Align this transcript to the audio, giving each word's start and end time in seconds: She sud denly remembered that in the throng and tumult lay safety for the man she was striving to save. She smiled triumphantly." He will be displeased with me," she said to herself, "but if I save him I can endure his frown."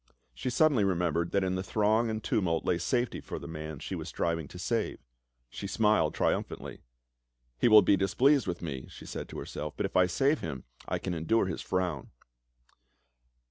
She 0.33 0.49
sud 0.49 0.71
denly 0.71 0.83
remembered 0.83 1.29
that 1.29 1.43
in 1.43 1.53
the 1.53 1.61
throng 1.61 2.09
and 2.09 2.23
tumult 2.23 2.65
lay 2.65 2.79
safety 2.79 3.21
for 3.21 3.37
the 3.37 3.47
man 3.47 3.77
she 3.77 3.93
was 3.93 4.07
striving 4.09 4.47
to 4.47 4.57
save. 4.57 4.97
She 5.47 5.67
smiled 5.67 6.15
triumphantly." 6.15 6.79
He 7.61 7.67
will 7.67 7.83
be 7.83 7.97
displeased 7.97 8.47
with 8.47 8.63
me," 8.63 8.87
she 8.89 9.05
said 9.05 9.29
to 9.29 9.37
herself, 9.37 9.75
"but 9.77 9.85
if 9.85 9.95
I 9.95 10.07
save 10.07 10.39
him 10.39 10.63
I 10.87 10.97
can 10.97 11.13
endure 11.13 11.45
his 11.45 11.61
frown." 11.61 12.09